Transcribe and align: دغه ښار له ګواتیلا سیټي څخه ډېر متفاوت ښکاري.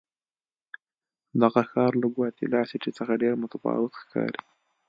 دغه 1.41 1.61
ښار 1.71 1.91
له 2.01 2.07
ګواتیلا 2.15 2.61
سیټي 2.69 2.91
څخه 2.97 3.13
ډېر 3.21 3.33
متفاوت 3.43 3.93
ښکاري. 4.01 4.41